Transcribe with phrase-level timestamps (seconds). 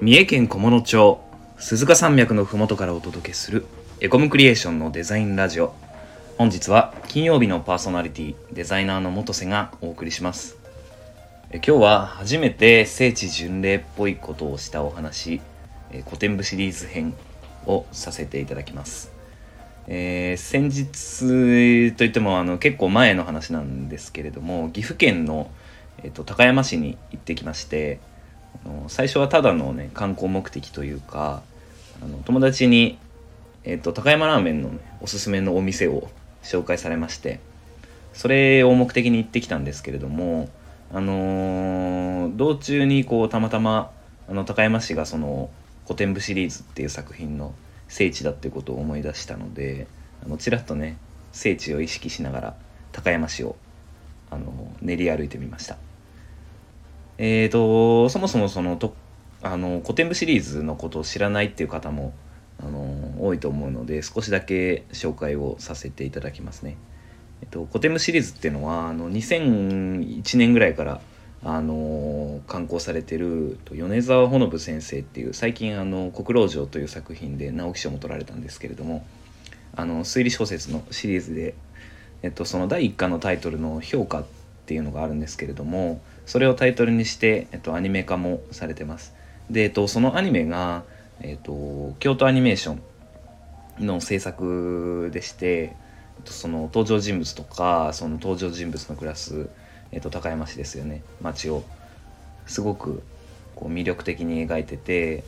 [0.00, 1.20] 三重県菰野町
[1.58, 3.66] 鈴鹿山脈のふもとからお届けする
[4.00, 5.74] エコムクリエーションのデザインラジオ。
[6.36, 10.56] 本日は金曜日のパーソナリティデザイナーの元瀬がお送りします。
[11.50, 15.40] え今日は初めて聖地巡礼っぽいことをしたお話
[15.90, 17.12] え古典部シリーズ編
[17.66, 19.10] をさせていただきます。
[19.88, 25.50] えー先日といってもあの結構前の話なんですけれども岐阜県の、
[26.04, 27.98] えっと高山市に行ってきまして
[28.88, 31.42] 最初はただのね観光目的というか
[32.02, 32.98] あの友達に、
[33.64, 36.08] えっと高山ラーメンの、ね、おすすめのお店を
[36.42, 37.40] 紹介されまして
[38.12, 40.48] それを目的に行ってきたんですけれども
[40.92, 43.90] あのー道中にこうたまたま
[44.28, 45.50] あの高山市がその
[45.84, 47.54] 古典部シリーズっていう作品の
[47.88, 49.86] 聖地だってことを思い出したので
[50.24, 50.98] あのちらっとね
[51.32, 52.54] 聖地を意識しながら
[52.92, 53.56] 高山市を
[54.30, 55.78] あの練り歩いてみました。
[57.18, 58.94] えーとそもそもそのと
[59.42, 62.12] あの古典部シリーズのことを知らないっていう方も
[62.60, 66.76] あの多いと思うので少しだけ紹介をさせていただきますね。
[67.40, 71.00] えっと、古典部シリーズっていうのはあの2001年ぐらいから
[71.44, 79.06] あの刊行されてる米沢ほのぶ先生っていう最近あの「国老城」という作品で直木賞も取られたんですけれども
[79.76, 81.54] あの推理小説のシリーズで、
[82.22, 84.24] えっと、その第1巻のタイトルの「評価」っ
[84.68, 89.14] ていうのがあるんですけれどもそれをタイトルにして、えっと、アニメ化もされてます。
[89.50, 90.84] で、えっと、そのアニメが、
[91.22, 92.76] えっと、京都アニメーショ
[93.80, 95.48] ンの制作でして、
[96.18, 99.48] えっとその登場人物とかその登場人物の暮らす、
[99.90, 101.02] えっと、高山市ですよね。
[101.22, 101.64] 町を。
[102.46, 103.02] すごく
[103.54, 105.22] こう魅力的に描いてて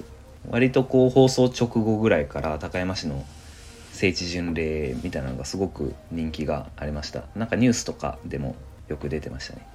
[0.49, 3.25] 割とこう放送直後ぐらいから高山市の
[3.93, 7.25] 聖地巡礼みたいなのがすごく人気がありました。
[7.37, 8.57] なんかニュースとかでも
[8.91, 9.67] よく出てましたね。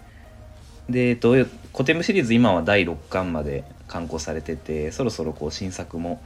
[0.89, 1.31] で、えっと、
[1.73, 6.21] 古典部シリーズ今は第6巻まで刊行されててそろそろこう新作も、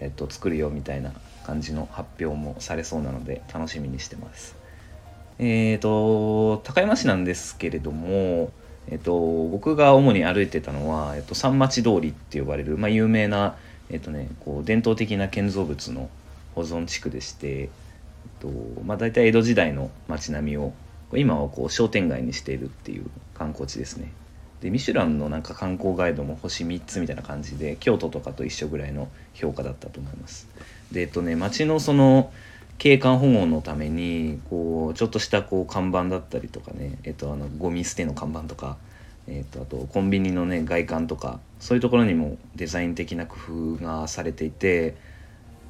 [0.00, 1.12] えっと、作るよみたいな
[1.44, 4.56] 感じの発表もされそうなので楽しみにしてます。
[5.40, 8.50] えっ、と高山市なんですけれども
[8.90, 9.12] えっと、
[9.48, 13.56] 僕が主に歩いてたのは、えっと、三町通りって呼ばれる、まあ、有名な、
[13.90, 16.08] えっとね、こう伝統的な建造物の
[16.54, 17.68] 保存地区でして、えっ
[18.40, 18.48] と
[18.84, 20.72] まあ、大体江戸時代の街並みを
[21.14, 24.12] 今はこう商店街にしているっていう観光地ですね。
[24.60, 30.48] でミシュランのなんか観光ガイドも星3つみたいな感じで京都とかと一緒ぐらいの評価だったと思います。
[30.92, 32.32] でえっとね街のその
[32.78, 38.76] 景観保護のためにこうちょっとしたこう看板だったりとかね、えっと、あのゴミ捨ての看板とか、
[39.26, 44.96] えっと、あとコンビニのね外観とかそういうところにもデザイン的な工夫がされていて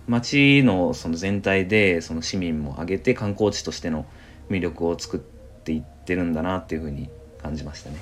[0.06, 4.04] 街のその全体でその市民も挙げて観光地としての
[4.50, 7.09] 魅力を作っていってるんだなっていうふうに
[7.42, 7.97] 感じましたね。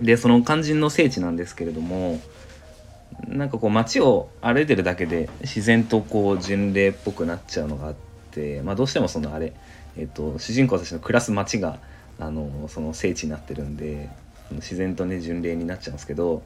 [0.00, 2.20] でその肝心の聖地なんですけれども
[3.26, 7.94] なんかこう街を歩いてるだけで自然とこう巡礼っぽくなっちゃうのがあっ
[8.30, 9.52] て、まあ、どうしてもそのあれ、
[9.98, 11.78] えっと主人公たちの暮らす街が
[12.18, 14.08] あのその聖地になってるんで
[14.52, 16.42] 自然とね巡礼になっちゃうんですけど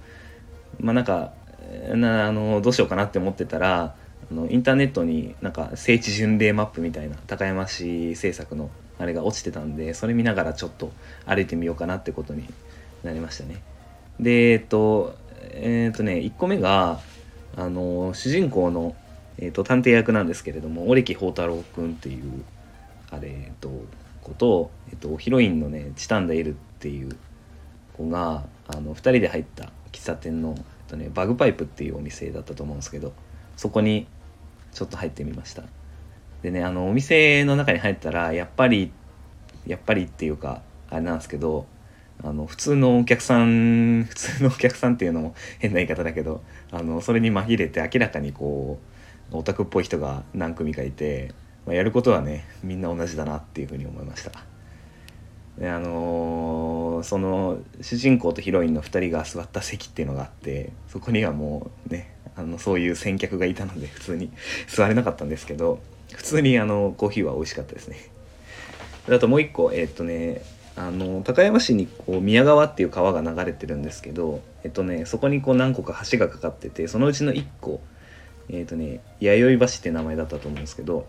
[0.81, 1.33] まあなんか
[1.95, 3.95] なあのどうしようかなって思ってたら
[4.31, 10.93] あのインターネットになんか聖地巡礼マップみたいな高山市制作のあれが落ちてたんでそれ見ながらちょっと
[11.27, 12.47] 歩いてみようかなってことに
[13.03, 13.63] なりましたね。
[14.21, 17.01] でえっとえっとね1個目が
[17.57, 18.95] あの主人公の、
[19.39, 22.45] えっと、探偵役なんですけれども折木宝太郎君っていう
[23.11, 23.71] あれ、えっと、
[24.23, 27.17] 子と、えっと、ヒロインのねチタンダエルっていう
[27.97, 33.13] 子があの2人で入った喫茶店の、えっとね、バグパイプっていうお店だったと思うんですけど
[33.57, 34.07] そこに
[34.73, 35.63] ちょっと入ってみました。
[36.43, 38.93] でねあのお店の中に入ったらやっぱり
[39.67, 41.67] やっぱりっていうかあれなんですけど
[42.23, 48.79] あの普通のお客さん 普通のお客さんっていうのも変な言い方だけどあのそれに紛れて明らかにこ
[49.33, 51.33] うオタクっぽい人が何組かいて、
[51.67, 54.33] まあ、やることはねみんな同じだなっていうふうに思いました。
[55.59, 64.31] であのーその主人公とヒロインの2人が座った席っていうのがあってそこにはもうねあのそういう先客がいたので普通に。
[64.69, 65.81] 座れなかったんですけど
[66.13, 67.97] 普通にあのコーヒーは美味しかったですね。
[69.09, 70.43] あともう一個えーっとね
[70.77, 77.81] あの高山市にこう宮川っていう川が流れてるんですけどえっとねそこにこう何個か橋がかかっててそのうちの1個
[78.49, 81.07] えっとね弥生橋って名前だったと思うんですけど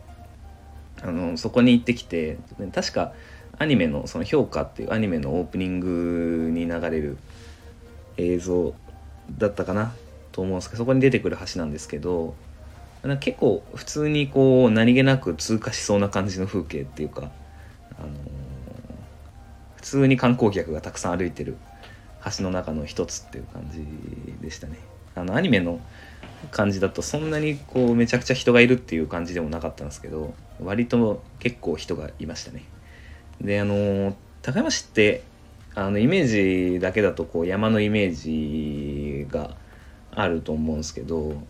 [1.01, 2.37] あのそこに行ってきて
[2.73, 3.13] 確か
[3.57, 7.17] アニメの「その評価」っていうアニメのオープニングに流れる
[8.17, 8.73] 映像
[9.37, 9.93] だったかな。
[10.35, 12.35] と思うんですけどそこに出てくる橋なんですけど
[13.21, 17.29] 結構普通にこう何気なく通過しそうな感じの風景っていうか、
[17.99, 18.07] あの
[19.75, 21.55] 普通に観光客がたくさん歩いてる
[22.37, 23.85] 橋の中の一つっていう感じ
[24.41, 24.79] でしたね。
[25.13, 25.79] あのアニメの
[26.49, 32.65] 感じだとそんなにこうめちゃくちゃ人がいるっていう感じでもなかったんですけど割と結構人がいましたね
[33.39, 35.23] であの高山市って
[35.75, 39.55] あのイメージだけだとこう山のイメージが
[40.15, 41.41] あると思うんですけど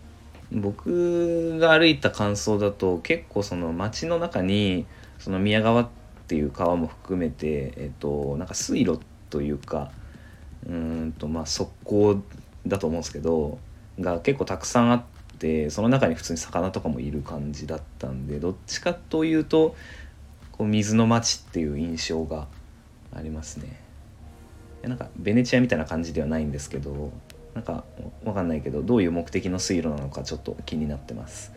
[0.51, 4.85] 僕が歩いた感想だと結構その街の中に
[5.19, 5.87] その宮川っ
[6.27, 9.91] ていう川も含めて、えっと、なんか水路というか
[10.67, 12.21] うんとまあ側溝
[12.67, 13.59] だと思うんですけど
[13.99, 15.03] が結構たくさんあっ
[15.39, 19.75] てその中に普通に魚とかもいる感じだったんでどっちかというと
[20.51, 22.47] こう水の町っていう印象が
[23.13, 23.79] ありますね。
[24.83, 27.11] なんかベネチアみたいな感じではないんですけど
[27.55, 27.85] なんか
[28.23, 31.53] わかんないけどどういう目的の水路なのかちょっと気になってます。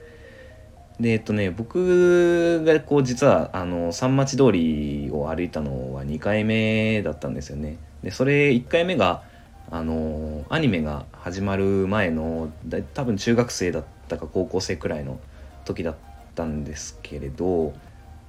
[1.00, 7.79] でえっとね僕がこう実はあの三町通りを歩いたのは2回目だったんですよね。
[8.03, 9.23] でそれ1回目が
[9.71, 12.51] あのアニメが始まる前の
[12.94, 15.21] 多分中学生だったか高校生くらいの
[15.65, 15.97] 時だっ
[16.35, 17.75] たんですけれど、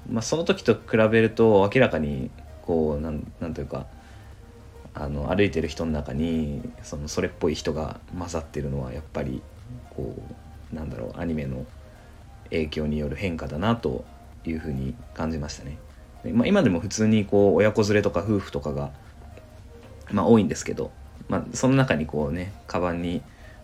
[0.09, 2.29] まあ、その時と比べると明らかに
[2.63, 3.85] こうなんなんというか
[4.93, 9.41] あの歩いてる人の中にそのそれっぽい人が混ざってるのはやっぱり
[9.91, 10.15] こ
[10.73, 11.65] うなんだろうアニメの
[12.45, 14.03] 影響による変化だなと
[14.45, 15.77] いうふうに感じましたね。
[16.23, 18.91] でまあ、今でも普通にこう親子連れとか夫婦とかが、
[20.11, 20.91] まあ、多いんですけど
[21.29, 23.21] まあ、その中にこうねカバンに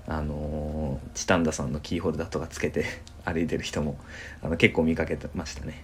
[0.07, 2.85] あのー、チタンダさんのキーホルダーとかつけて
[3.25, 3.97] 歩いてる人も
[4.41, 5.83] あの結構見かけてましたね。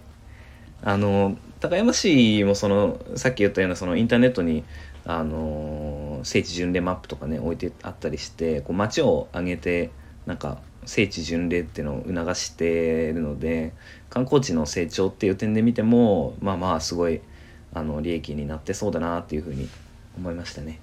[0.83, 4.63] あの高山市もそのさっき言ったようなそのインターネットに
[5.05, 9.89] あの聖地巡礼マップとかね置いてあったりしてこう街を挙げて
[10.25, 13.73] なんか聖地巡礼っていうのを促しているので
[14.09, 17.21] 観光地の成長っていう点で見てもまあまあすごい
[17.73, 19.67] あの利益になってそうだなっていうふうに
[20.17, 20.79] 思いましたね。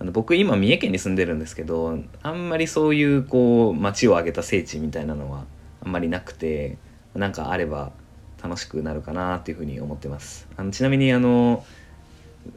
[0.00, 5.44] あの僕今三重県に住んでるんですけどあんまりそういうこう街を挙げた聖地みたいなのは
[5.84, 6.78] あんまりなくて
[7.14, 7.92] なんかあれば
[8.42, 11.66] 楽しくなるかなっていうふうに思ってますあのちなみにあの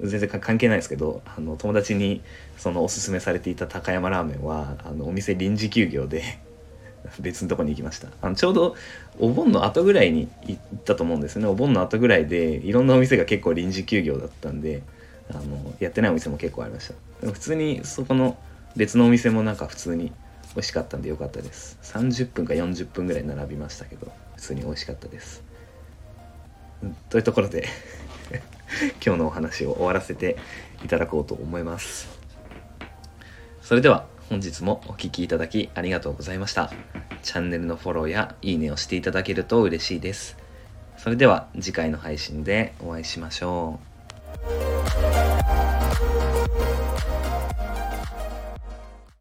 [0.02, 2.22] 全然関係ないですけどあの友達に
[2.58, 6.24] そのおすすめされていた高山ラーメンはあのお店臨時休業で
[7.20, 8.08] 別のとこに行きました。
[8.22, 8.76] あのちょうど
[9.20, 11.46] お盆の後ぐらいに行ったと思うんですね。
[11.48, 14.84] お盆の後ぐらいでいろんなお店が結構臨時休業だったんで
[15.30, 15.42] あの
[15.80, 16.94] やってないお店も結構ありました。
[17.22, 18.38] でも普通にそこの
[18.76, 20.14] 別のお店もなんか普通に
[20.56, 21.78] 美味しかったんでよかったです。
[21.84, 25.44] 30分か40分ぐらい並びましたけど普通に美味しかったです。
[27.10, 27.68] というところで
[29.06, 30.38] 今日のお話を終わらせて
[30.84, 32.10] いただこうと思います。
[33.62, 36.72] それでは本日もお聴きいただきありがとうございました。
[37.22, 40.38] チャンネルのフォローやいいねをしていただけると嬉しいです。
[40.98, 43.93] それでは次回の配信でお会いしましょう。